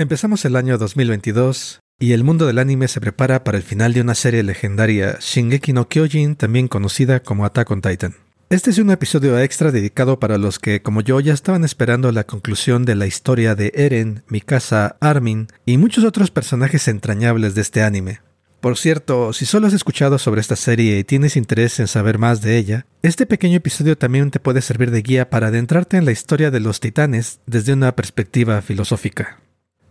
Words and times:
Empezamos 0.00 0.46
el 0.46 0.56
año 0.56 0.78
2022 0.78 1.80
y 1.98 2.12
el 2.12 2.24
mundo 2.24 2.46
del 2.46 2.58
anime 2.58 2.88
se 2.88 3.02
prepara 3.02 3.44
para 3.44 3.58
el 3.58 3.62
final 3.62 3.92
de 3.92 4.00
una 4.00 4.14
serie 4.14 4.42
legendaria, 4.42 5.18
Shingeki 5.20 5.74
no 5.74 5.90
Kyojin, 5.90 6.36
también 6.36 6.68
conocida 6.68 7.20
como 7.20 7.44
Attack 7.44 7.70
on 7.70 7.82
Titan. 7.82 8.14
Este 8.48 8.70
es 8.70 8.78
un 8.78 8.90
episodio 8.90 9.38
extra 9.38 9.70
dedicado 9.70 10.18
para 10.18 10.38
los 10.38 10.58
que, 10.58 10.80
como 10.80 11.02
yo, 11.02 11.20
ya 11.20 11.34
estaban 11.34 11.66
esperando 11.66 12.10
la 12.12 12.24
conclusión 12.24 12.86
de 12.86 12.94
la 12.94 13.06
historia 13.06 13.54
de 13.54 13.72
Eren, 13.74 14.22
Mikasa, 14.28 14.96
Armin 15.00 15.48
y 15.66 15.76
muchos 15.76 16.04
otros 16.04 16.30
personajes 16.30 16.88
entrañables 16.88 17.54
de 17.54 17.60
este 17.60 17.82
anime. 17.82 18.20
Por 18.62 18.78
cierto, 18.78 19.34
si 19.34 19.44
solo 19.44 19.66
has 19.66 19.74
escuchado 19.74 20.16
sobre 20.16 20.40
esta 20.40 20.56
serie 20.56 20.98
y 20.98 21.04
tienes 21.04 21.36
interés 21.36 21.78
en 21.78 21.88
saber 21.88 22.16
más 22.16 22.40
de 22.40 22.56
ella, 22.56 22.86
este 23.02 23.26
pequeño 23.26 23.58
episodio 23.58 23.98
también 23.98 24.30
te 24.30 24.40
puede 24.40 24.62
servir 24.62 24.92
de 24.92 25.02
guía 25.02 25.28
para 25.28 25.48
adentrarte 25.48 25.98
en 25.98 26.06
la 26.06 26.12
historia 26.12 26.50
de 26.50 26.60
los 26.60 26.80
titanes 26.80 27.40
desde 27.44 27.74
una 27.74 27.94
perspectiva 27.94 28.62
filosófica. 28.62 29.36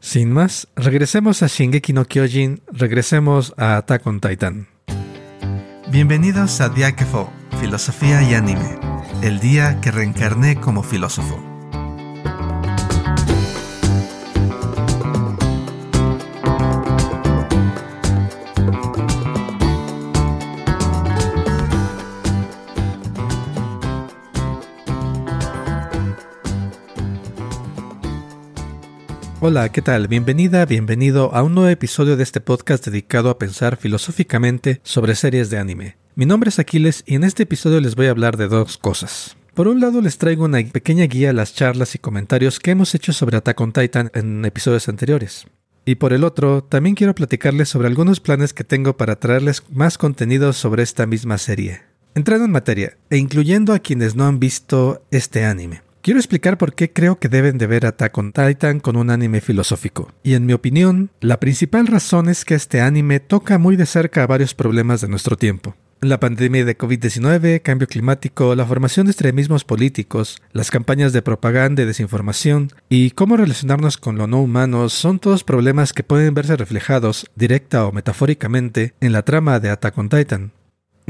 Sin 0.02 0.32
más, 0.32 0.68
regresemos 0.76 1.44
a 1.44 1.48
Shingeki 1.48 1.92
no 1.94 2.06
Kyojin, 2.06 2.62
regresemos 2.72 3.54
a 3.58 3.76
Attack 3.78 4.08
on 4.08 4.22
Titan. 4.22 4.68
Bienvenidos 5.92 6.62
a 6.62 6.70
Diakefo, 6.70 7.32
Filosofía 7.60 8.22
y 8.22 8.34
Anime, 8.34 8.80
el 9.22 9.40
día 9.40 9.82
que 9.82 9.92
reencarné 9.92 10.60
como 10.60 10.84
filósofo. 10.84 11.49
Hola, 29.42 29.70
¿qué 29.70 29.82
tal? 29.82 30.10
Bienvenida, 30.10 30.66
bienvenido 30.66 31.34
a 31.34 31.44
un 31.44 31.56
nuevo 31.56 31.70
episodio 31.70 32.18
de 32.18 32.24
este 32.24 32.42
podcast 32.42 32.86
dedicado 32.86 33.30
a 33.30 33.40
pensar 33.40 33.78
filosóficamente 33.78 34.82
sobre 34.84 35.16
series 35.16 35.50
de 35.50 35.58
anime. 35.58 35.96
Mi 36.16 36.26
nombre 36.26 36.50
es 36.50 36.60
Aquiles 36.60 37.06
y 37.08 37.16
en 37.16 37.24
este 37.24 37.44
episodio 37.44 37.80
les 37.80 37.96
voy 37.96 38.08
a 38.08 38.10
hablar 38.10 38.36
de 38.36 38.50
dos 38.50 38.78
cosas. 38.78 39.38
Por 39.54 39.70
un 39.70 39.80
lado 39.80 40.02
les 40.02 40.18
traigo 40.18 40.44
una 40.44 40.62
pequeña 40.62 41.06
guía 41.06 41.30
a 41.30 41.34
las 41.34 41.56
charlas 41.56 41.96
y 41.96 42.00
comentarios 42.00 42.60
que 42.60 42.72
hemos 42.72 42.94
hecho 42.96 43.14
sobre 43.14 43.38
Attack 43.38 43.62
on 43.62 43.72
Titan 43.72 44.12
en 44.14 44.44
episodios 44.44 44.90
anteriores. 44.90 45.48
Y 45.86 45.96
por 45.96 46.12
el 46.12 46.26
otro, 46.26 46.62
también 46.62 46.96
quiero 46.96 47.16
platicarles 47.16 47.70
sobre 47.70 47.88
algunos 47.88 48.20
planes 48.20 48.54
que 48.54 48.66
tengo 48.66 48.98
para 48.98 49.22
traerles 49.22 49.64
más 49.72 49.98
contenido 49.98 50.52
sobre 50.52 50.84
esta 50.84 51.06
misma 51.06 51.38
serie. 51.38 51.84
Entrando 52.14 52.44
en 52.44 52.52
materia, 52.52 52.98
e 53.10 53.16
incluyendo 53.16 53.72
a 53.72 53.80
quienes 53.80 54.18
no 54.18 54.28
han 54.28 54.38
visto 54.38 55.02
este 55.12 55.46
anime. 55.46 55.82
Quiero 56.02 56.20
explicar 56.20 56.58
por 56.58 56.74
qué 56.74 56.94
creo 56.94 57.20
que 57.20 57.28
deben 57.28 57.58
de 57.58 57.68
ver 57.68 57.86
Attack 57.86 58.18
on 58.18 58.32
Titan 58.32 58.80
con 58.80 58.96
un 58.96 59.10
anime 59.10 59.42
filosófico. 59.42 60.12
Y 60.24 60.34
en 60.34 60.46
mi 60.46 60.54
opinión, 60.54 61.12
la 61.20 61.42
principal 61.42 61.88
razón 61.88 62.30
es 62.30 62.46
que 62.46 62.56
este 62.56 62.80
anime 62.80 63.20
toca 63.20 63.58
muy 63.58 63.76
de 63.76 63.86
cerca 63.86 64.24
a 64.24 64.28
varios 64.28 64.54
problemas 64.54 65.02
de 65.02 65.10
nuestro 65.10 65.36
tiempo. 65.36 65.76
La 66.00 66.22
pandemia 66.22 66.64
de 66.64 66.78
COVID-19, 66.78 67.62
cambio 67.62 67.86
climático, 67.86 68.56
la 68.56 68.66
formación 68.66 69.08
de 69.08 69.12
extremismos 69.12 69.66
políticos, 69.66 70.42
las 70.54 70.72
campañas 70.72 71.12
de 71.12 71.22
propaganda 71.22 71.84
y 71.84 71.86
desinformación 71.86 72.72
y 72.88 73.12
cómo 73.12 73.36
relacionarnos 73.36 73.98
con 73.98 74.18
lo 74.18 74.26
no 74.26 74.42
humano 74.42 74.88
son 74.88 75.20
todos 75.20 75.44
problemas 75.44 75.92
que 75.92 76.04
pueden 76.04 76.34
verse 76.34 76.56
reflejados, 76.56 77.30
directa 77.36 77.86
o 77.86 77.92
metafóricamente, 77.92 78.94
en 79.02 79.12
la 79.12 79.24
trama 79.24 79.60
de 79.60 79.72
Attack 79.72 79.98
on 79.98 80.08
Titan. 80.08 80.54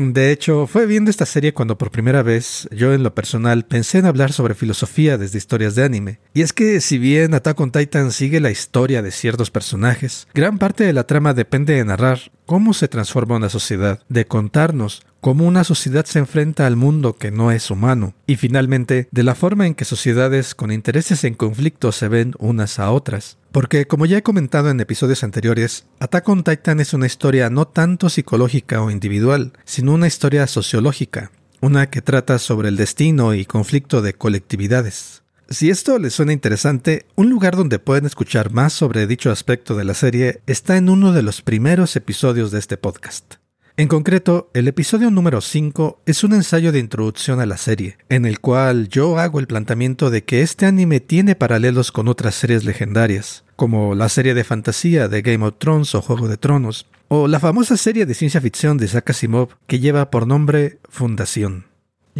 De 0.02 0.32
hecho, 0.32 0.66
fue 0.66 0.86
viendo 0.86 1.12
esta 1.12 1.26
serie 1.26 1.54
cuando 1.54 1.78
por 1.78 1.92
primera 1.92 2.24
vez 2.24 2.70
yo 2.72 2.94
en 2.94 3.04
lo 3.04 3.14
personal 3.14 3.66
pensé 3.66 3.98
en 3.98 4.06
hablar 4.06 4.32
sobre 4.32 4.56
filosofía 4.56 5.18
desde 5.18 5.38
historias 5.38 5.76
de 5.76 5.84
anime. 5.84 6.20
Y 6.34 6.42
es 6.42 6.54
que 6.54 6.80
si 6.80 6.98
bien 6.98 7.34
Attack 7.34 7.60
on 7.60 7.74
Titan 7.74 8.14
sigue 8.14 8.40
la 8.40 8.50
historia 8.50 9.02
de 9.02 9.12
ciertos 9.12 9.52
personajes, 9.52 10.30
gran 10.34 10.58
parte 10.58 10.86
de 10.86 10.94
la 10.94 11.06
trama 11.06 11.34
depende 11.34 11.74
de 11.74 11.84
narrar 11.84 12.32
cómo 12.50 12.74
se 12.74 12.88
transforma 12.88 13.36
una 13.36 13.50
sociedad, 13.50 14.02
de 14.10 14.26
contarnos 14.26 15.06
cómo 15.22 15.46
una 15.46 15.64
sociedad 15.64 16.04
se 16.06 16.18
enfrenta 16.18 16.66
al 16.66 16.78
mundo 16.78 17.16
que 17.16 17.30
no 17.30 17.52
es 17.52 17.70
humano, 17.70 18.16
y 18.26 18.38
finalmente 18.38 19.08
de 19.12 19.22
la 19.22 19.36
forma 19.36 19.68
en 19.68 19.76
que 19.76 19.86
sociedades 19.86 20.56
con 20.56 20.72
intereses 20.72 21.24
en 21.26 21.36
conflicto 21.36 21.92
se 21.92 22.08
ven 22.08 22.34
unas 22.40 22.80
a 22.80 22.90
otras. 22.90 23.38
Porque, 23.52 23.86
como 23.86 24.08
ya 24.08 24.18
he 24.18 24.24
comentado 24.24 24.72
en 24.72 24.80
episodios 24.80 25.24
anteriores, 25.24 25.86
Attack 26.00 26.28
on 26.28 26.44
Titan 26.44 26.80
es 26.80 26.96
una 26.96 27.06
historia 27.06 27.52
no 27.52 27.68
tanto 27.68 28.10
psicológica 28.10 28.82
o 28.82 28.90
individual, 28.90 29.54
sino 29.64 29.94
una 29.94 30.08
historia 30.08 30.48
sociológica, 30.48 31.32
una 31.62 31.92
que 31.92 32.02
trata 32.02 32.40
sobre 32.40 32.70
el 32.70 32.78
destino 32.78 33.36
y 33.36 33.46
conflicto 33.46 34.02
de 34.02 34.14
colectividades. 34.14 35.19
Si 35.52 35.72
esto 35.72 35.98
les 35.98 36.14
suena 36.14 36.32
interesante, 36.32 37.08
un 37.16 37.32
lugar 37.32 37.56
donde 37.56 37.80
pueden 37.80 38.06
escuchar 38.06 38.52
más 38.52 38.72
sobre 38.72 39.08
dicho 39.08 39.32
aspecto 39.32 39.76
de 39.76 39.84
la 39.84 39.96
serie 39.96 40.42
está 40.46 40.78
en 40.78 40.90
uno 40.90 41.12
de 41.12 41.24
los 41.24 41.42
primeros 41.42 41.96
episodios 41.96 42.52
de 42.52 42.60
este 42.60 42.78
podcast. 42.78 43.36
En 43.76 43.88
concreto, 43.88 44.52
el 44.54 44.68
episodio 44.68 45.10
número 45.10 45.42
5 45.42 46.04
es 46.06 46.24
un 46.24 46.34
ensayo 46.34 46.72
de 46.72 46.78
introducción 46.78 47.40
a 47.40 47.48
la 47.48 47.58
serie, 47.58 47.98
en 48.10 48.28
el 48.28 48.42
cual 48.42 48.90
yo 48.90 49.18
hago 49.18 49.40
el 49.40 49.48
planteamiento 49.48 50.12
de 50.12 50.24
que 50.24 50.44
este 50.44 50.68
anime 50.68 51.00
tiene 51.00 51.34
paralelos 51.34 51.92
con 51.92 52.10
otras 52.10 52.36
series 52.36 52.64
legendarias, 52.64 53.44
como 53.56 53.96
la 53.96 54.10
serie 54.10 54.36
de 54.36 54.44
fantasía 54.44 55.08
de 55.08 55.24
Game 55.24 55.44
of 55.44 55.56
Thrones 55.58 55.96
o 55.96 56.04
Juego 56.04 56.28
de 56.28 56.38
Tronos, 56.38 56.86
o 57.08 57.28
la 57.28 57.40
famosa 57.40 57.76
serie 57.76 58.06
de 58.06 58.14
ciencia 58.14 58.40
ficción 58.40 58.78
de 58.78 58.86
Isaac 58.86 59.10
Asimov 59.10 59.56
que 59.66 59.80
lleva 59.80 60.12
por 60.12 60.28
nombre 60.28 60.78
Fundación. 60.90 61.69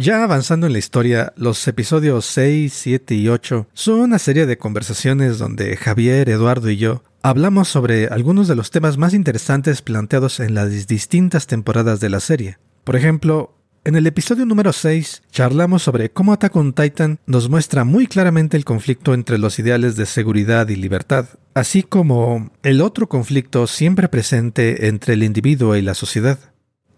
Ya 0.00 0.24
avanzando 0.24 0.66
en 0.66 0.72
la 0.72 0.78
historia, 0.78 1.34
los 1.36 1.68
episodios 1.68 2.24
6, 2.24 2.72
7 2.72 3.14
y 3.16 3.28
8 3.28 3.66
son 3.74 4.00
una 4.00 4.18
serie 4.18 4.46
de 4.46 4.56
conversaciones 4.56 5.38
donde 5.38 5.76
Javier, 5.76 6.30
Eduardo 6.30 6.70
y 6.70 6.78
yo 6.78 7.02
hablamos 7.20 7.68
sobre 7.68 8.06
algunos 8.06 8.48
de 8.48 8.54
los 8.54 8.70
temas 8.70 8.96
más 8.96 9.12
interesantes 9.12 9.82
planteados 9.82 10.40
en 10.40 10.54
las 10.54 10.86
distintas 10.86 11.46
temporadas 11.46 12.00
de 12.00 12.08
la 12.08 12.20
serie. 12.20 12.56
Por 12.82 12.96
ejemplo, 12.96 13.58
en 13.84 13.94
el 13.94 14.06
episodio 14.06 14.46
número 14.46 14.72
6 14.72 15.22
charlamos 15.30 15.82
sobre 15.82 16.10
cómo 16.10 16.32
Attack 16.32 16.56
on 16.56 16.72
Titan 16.72 17.18
nos 17.26 17.50
muestra 17.50 17.84
muy 17.84 18.06
claramente 18.06 18.56
el 18.56 18.64
conflicto 18.64 19.12
entre 19.12 19.36
los 19.36 19.58
ideales 19.58 19.96
de 19.96 20.06
seguridad 20.06 20.68
y 20.70 20.76
libertad, 20.76 21.26
así 21.52 21.82
como 21.82 22.52
el 22.62 22.80
otro 22.80 23.10
conflicto 23.10 23.66
siempre 23.66 24.08
presente 24.08 24.88
entre 24.88 25.12
el 25.12 25.22
individuo 25.22 25.76
y 25.76 25.82
la 25.82 25.92
sociedad. 25.92 26.38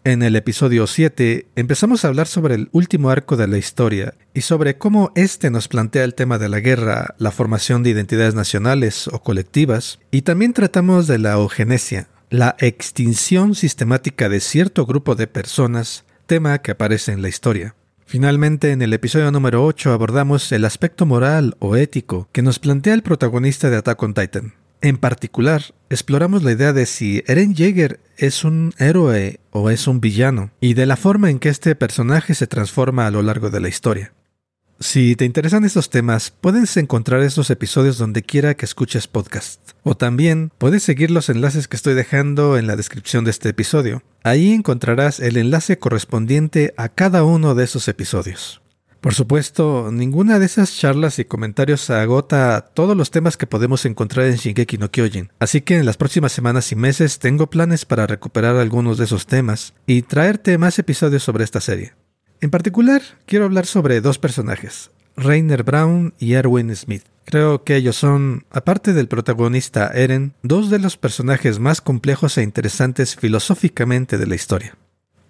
En 0.05 0.25
el 0.25 0.35
episodio 0.35 0.89
7 0.89 1.47
empezamos 1.55 2.05
a 2.05 2.09
hablar 2.09 2.27
sobre 2.27 2.57
el 2.57 2.69
último 2.73 3.11
arco 3.11 3.37
de 3.37 3.47
la 3.47 3.57
historia 3.57 4.15
y 4.35 4.41
sobre 4.41 4.77
cómo 4.77 5.13
éste 5.15 5.49
nos 5.49 5.69
plantea 5.69 6.03
el 6.03 6.17
tema 6.17 6.39
de 6.39 6.49
la 6.49 6.59
guerra, 6.59 7.15
la 7.19 7.31
formación 7.31 7.85
de 7.85 7.91
identidades 7.91 8.35
nacionales 8.35 9.07
o 9.07 9.23
colectivas, 9.23 10.01
y 10.11 10.23
también 10.23 10.55
tratamos 10.55 11.07
de 11.07 11.19
la 11.19 11.35
eugenesia, 11.35 12.09
la 12.31 12.57
extinción 12.59 13.55
sistemática 13.55 14.29
de 14.29 14.41
cierto 14.41 14.87
grupo 14.87 15.15
de 15.15 15.29
personas, 15.29 16.05
tema 16.27 16.59
que 16.59 16.73
aparece 16.73 17.12
en 17.12 17.23
la 17.23 17.29
historia. 17.29 17.77
Finalmente, 18.05 18.73
en 18.73 18.83
el 18.83 18.95
episodio 18.95 19.31
número 19.31 19.65
8 19.65 19.93
abordamos 19.93 20.51
el 20.51 20.65
aspecto 20.65 21.07
moral 21.07 21.55
o 21.61 21.77
ético 21.77 22.29
que 22.33 22.43
nos 22.43 22.59
plantea 22.59 22.95
el 22.95 23.05
protagonista 23.05 23.71
de 23.71 23.77
Attack 23.77 24.03
on 24.03 24.15
Titan. 24.15 24.62
En 24.82 24.98
particular, 24.98 25.62
exploramos 25.91 26.43
la 26.43 26.50
idea 26.50 26.72
de 26.72 26.87
si 26.87 27.22
Eren 27.28 27.54
Jaeger 27.54 28.00
es 28.16 28.43
un 28.43 28.75
héroe 28.78 29.38
o 29.53 29.70
es 29.70 29.87
un 29.87 30.00
villano, 30.00 30.50
y 30.60 30.75
de 30.75 30.87
la 30.87 30.97
forma 30.97 31.31
en 31.31 31.38
que 31.38 31.50
este 31.50 31.76
personaje 31.76 32.34
se 32.34 32.48
transforma 32.48 33.06
a 33.06 33.12
lo 33.12 33.22
largo 33.22 33.48
de 33.48 33.60
la 33.60 33.69
historia. 33.69 34.12
Si 34.81 35.15
te 35.15 35.25
interesan 35.25 35.65
estos 35.65 35.91
temas, 35.91 36.32
puedes 36.32 36.76
encontrar 36.76 37.22
estos 37.22 37.50
episodios 37.50 37.97
donde 37.97 38.25
quiera 38.25 38.54
que 38.54 38.65
escuches 38.65 39.06
podcast. 39.06 39.60
O 39.84 39.97
también 39.97 40.50
puedes 40.59 40.82
seguir 40.82 41.12
los 41.12 41.28
enlaces 41.28 41.69
que 41.69 41.76
estoy 41.76 41.94
dejando 41.94 42.59
en 42.59 42.66
la 42.66 42.75
descripción 42.75 43.25
de 43.25 43.31
este 43.31 43.50
episodio. 43.50 44.03
Ahí 44.25 44.53
encontrarás 44.53 45.20
el 45.20 45.37
enlace 45.37 45.78
correspondiente 45.78 46.75
a 46.76 46.88
cada 46.88 47.22
uno 47.22 47.54
de 47.54 47.62
esos 47.62 47.87
episodios. 47.87 48.62
Por 49.03 49.15
supuesto, 49.15 49.91
ninguna 49.91 50.39
de 50.39 50.47
esas 50.47 50.79
charlas 50.79 51.19
y 51.19 51.25
comentarios 51.25 51.91
agota 51.91 52.71
todos 52.73 52.97
los 52.97 53.11
temas 53.11 53.37
que 53.37 53.49
podemos 53.49 53.85
encontrar 53.85 54.27
en 54.27 54.37
Shingeki 54.37 54.79
no 54.79 54.93
Kyojin, 54.93 55.32
así 55.41 55.61
que 55.61 55.76
en 55.76 55.87
las 55.87 55.97
próximas 55.97 56.31
semanas 56.31 56.71
y 56.71 56.76
meses 56.76 57.19
tengo 57.19 57.50
planes 57.50 57.85
para 57.85 58.06
recuperar 58.06 58.55
algunos 58.55 58.99
de 58.99 59.05
esos 59.06 59.26
temas 59.26 59.75
y 59.88 60.03
traerte 60.03 60.56
más 60.56 60.79
episodios 60.79 61.25
sobre 61.25 61.43
esta 61.43 61.61
serie. 61.61 61.94
En 62.41 62.50
particular, 62.50 63.03
quiero 63.26 63.47
hablar 63.47 63.67
sobre 63.67 64.00
dos 64.00 64.21
personajes, 64.21 64.93
Rainer 65.17 65.65
Brown 65.65 66.15
y 66.21 66.35
Erwin 66.35 66.75
Smith. 66.76 67.03
Creo 67.25 67.65
que 67.65 67.75
ellos 67.75 67.97
son, 67.97 68.47
aparte 68.53 68.93
del 68.93 69.09
protagonista 69.09 69.91
Eren, 69.93 70.35
dos 70.44 70.71
de 70.71 70.79
los 70.79 70.97
personajes 70.97 71.59
más 71.59 71.81
complejos 71.81 72.38
e 72.38 72.44
interesantes 72.44 73.17
filosóficamente 73.17 74.17
de 74.17 74.26
la 74.29 74.37
historia. 74.37 74.76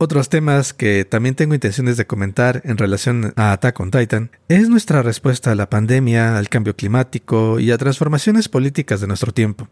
Otros 0.02 0.28
temas 0.28 0.74
que 0.74 1.04
también 1.04 1.36
tengo 1.36 1.54
intenciones 1.54 1.96
de 1.96 2.08
comentar 2.08 2.60
en 2.64 2.76
relación 2.76 3.32
a 3.36 3.52
Attack 3.52 3.78
on 3.78 3.92
Titan 3.92 4.32
es 4.48 4.68
nuestra 4.68 5.00
respuesta 5.00 5.52
a 5.52 5.54
la 5.54 5.70
pandemia, 5.70 6.36
al 6.36 6.48
cambio 6.48 6.74
climático 6.74 7.60
y 7.60 7.70
a 7.70 7.78
transformaciones 7.78 8.48
políticas 8.48 9.00
de 9.00 9.06
nuestro 9.06 9.30
tiempo. 9.30 9.68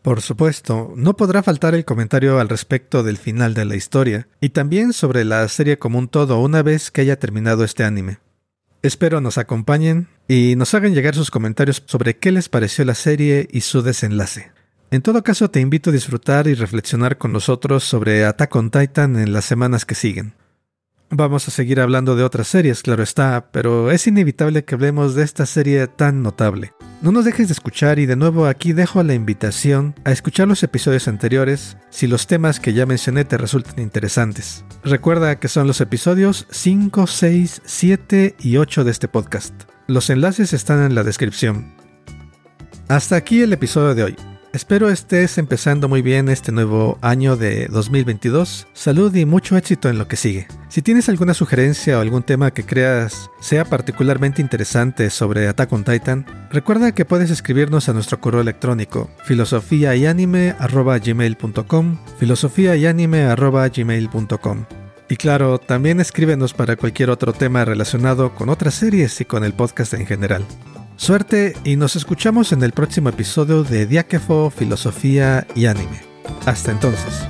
Por 0.00 0.22
supuesto, 0.22 0.94
no 0.96 1.14
podrá 1.14 1.42
faltar 1.42 1.74
el 1.74 1.84
comentario 1.84 2.40
al 2.40 2.48
respecto 2.48 3.02
del 3.02 3.18
final 3.18 3.52
de 3.52 3.66
la 3.66 3.76
historia 3.76 4.28
y 4.40 4.48
también 4.48 4.94
sobre 4.94 5.26
la 5.26 5.46
serie 5.46 5.78
como 5.78 5.98
un 5.98 6.08
todo 6.08 6.40
una 6.40 6.62
vez 6.62 6.90
que 6.90 7.02
haya 7.02 7.18
terminado 7.18 7.62
este 7.62 7.84
anime. 7.84 8.20
Espero 8.80 9.20
nos 9.20 9.36
acompañen 9.36 10.08
y 10.26 10.54
nos 10.56 10.72
hagan 10.72 10.94
llegar 10.94 11.14
sus 11.14 11.30
comentarios 11.30 11.82
sobre 11.84 12.16
qué 12.16 12.32
les 12.32 12.48
pareció 12.48 12.86
la 12.86 12.94
serie 12.94 13.46
y 13.52 13.60
su 13.60 13.82
desenlace. 13.82 14.55
En 14.90 15.02
todo 15.02 15.24
caso, 15.24 15.50
te 15.50 15.60
invito 15.60 15.90
a 15.90 15.92
disfrutar 15.92 16.46
y 16.46 16.54
reflexionar 16.54 17.18
con 17.18 17.32
nosotros 17.32 17.82
sobre 17.82 18.24
Attack 18.24 18.54
on 18.54 18.70
Titan 18.70 19.16
en 19.16 19.32
las 19.32 19.44
semanas 19.44 19.84
que 19.84 19.96
siguen. 19.96 20.34
Vamos 21.10 21.46
a 21.46 21.52
seguir 21.52 21.80
hablando 21.80 22.16
de 22.16 22.24
otras 22.24 22.48
series, 22.48 22.82
claro 22.82 23.02
está, 23.02 23.50
pero 23.52 23.92
es 23.92 24.06
inevitable 24.08 24.64
que 24.64 24.74
hablemos 24.74 25.14
de 25.14 25.22
esta 25.22 25.46
serie 25.46 25.86
tan 25.86 26.22
notable. 26.22 26.72
No 27.00 27.12
nos 27.12 27.24
dejes 27.24 27.48
de 27.48 27.52
escuchar 27.52 27.98
y 27.98 28.06
de 28.06 28.16
nuevo 28.16 28.46
aquí 28.46 28.72
dejo 28.72 29.02
la 29.02 29.14
invitación 29.14 29.94
a 30.04 30.10
escuchar 30.10 30.48
los 30.48 30.62
episodios 30.64 31.06
anteriores 31.06 31.76
si 31.90 32.06
los 32.08 32.26
temas 32.26 32.58
que 32.58 32.72
ya 32.72 32.86
mencioné 32.86 33.24
te 33.24 33.38
resultan 33.38 33.78
interesantes. 33.78 34.64
Recuerda 34.82 35.38
que 35.38 35.48
son 35.48 35.68
los 35.68 35.80
episodios 35.80 36.46
5, 36.50 37.06
6, 37.06 37.62
7 37.64 38.36
y 38.40 38.56
8 38.56 38.82
de 38.82 38.90
este 38.90 39.08
podcast. 39.08 39.54
Los 39.86 40.10
enlaces 40.10 40.52
están 40.52 40.82
en 40.82 40.94
la 40.94 41.04
descripción. 41.04 41.72
Hasta 42.88 43.14
aquí 43.14 43.42
el 43.42 43.52
episodio 43.52 43.94
de 43.94 44.02
hoy. 44.04 44.16
Espero 44.52 44.90
estés 44.90 45.38
empezando 45.38 45.88
muy 45.88 46.02
bien 46.02 46.28
este 46.28 46.50
nuevo 46.50 46.98
año 47.02 47.36
de 47.36 47.66
2022. 47.66 48.66
Salud 48.72 49.14
y 49.14 49.26
mucho 49.26 49.56
éxito 49.56 49.88
en 49.90 49.98
lo 49.98 50.08
que 50.08 50.16
sigue. 50.16 50.48
Si 50.68 50.82
tienes 50.82 51.08
alguna 51.08 51.34
sugerencia 51.34 51.98
o 51.98 52.00
algún 52.00 52.22
tema 52.22 52.52
que 52.52 52.64
creas 52.64 53.30
sea 53.40 53.64
particularmente 53.64 54.40
interesante 54.40 55.10
sobre 55.10 55.48
Attack 55.48 55.72
on 55.72 55.84
Titan, 55.84 56.26
recuerda 56.50 56.92
que 56.92 57.04
puedes 57.04 57.30
escribirnos 57.30 57.88
a 57.88 57.92
nuestro 57.92 58.20
correo 58.20 58.40
electrónico 58.40 59.10
filosofía 59.24 59.94
y 59.94 60.04
gmail.com 60.04 61.98
filosofía 62.18 62.76
y 62.76 62.82
gmail.com 62.82 64.64
y 65.08 65.16
claro, 65.16 65.58
también 65.58 66.00
escríbenos 66.00 66.52
para 66.52 66.76
cualquier 66.76 67.10
otro 67.10 67.32
tema 67.32 67.64
relacionado 67.64 68.34
con 68.34 68.48
otras 68.48 68.74
series 68.74 69.20
y 69.20 69.24
con 69.24 69.44
el 69.44 69.52
podcast 69.52 69.94
en 69.94 70.06
general. 70.06 70.44
Suerte 70.96 71.54
y 71.62 71.76
nos 71.76 71.94
escuchamos 71.94 72.52
en 72.52 72.62
el 72.62 72.72
próximo 72.72 73.10
episodio 73.10 73.64
de 73.64 73.86
Diáquefo, 73.86 74.50
Filosofía 74.50 75.46
y 75.54 75.66
Anime. 75.66 76.00
Hasta 76.46 76.72
entonces. 76.72 77.26